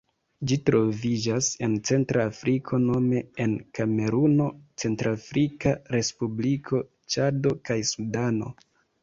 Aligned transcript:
Ĝi 0.51 0.55
troviĝas 0.67 1.49
en 1.67 1.75
centra 1.89 2.25
Afriko 2.29 2.79
nome 2.85 3.21
en 3.45 3.53
Kameruno, 3.81 4.49
Centrafrika 4.85 5.75
Respubliko, 5.99 6.83
Ĉado 7.17 7.55
kaj 7.71 7.79
Sudano. 7.93 8.53